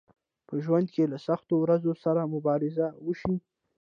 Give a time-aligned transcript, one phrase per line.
[0.47, 3.35] په ژوند کې له سختو ورځو سره مبارزه وشئ